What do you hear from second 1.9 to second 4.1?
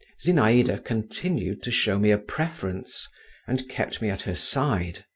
me a preference, and kept me